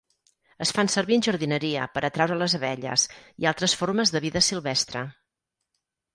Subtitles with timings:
[0.65, 3.05] Es fan servir en jardineria per atraure les abelles
[3.45, 5.07] i altres formes de vida silvestre.